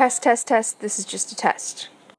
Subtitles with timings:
[0.00, 0.80] test, test, test.
[0.80, 1.90] This is just a test.